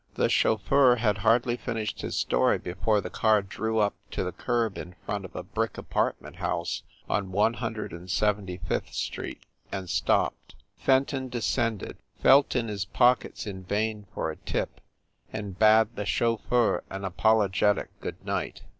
[0.15, 4.31] THE chauffeur had hardly finished his story be fore the car drew up to the
[4.31, 8.93] curb in front of a brick apartment house on One Hundred and Sev enty fifth
[8.95, 10.55] Street, and stopped.
[10.75, 14.81] Fenton descended, felt in his pockets in vain for a tip,
[15.31, 18.63] and bade the chauffeur an apologetic good night.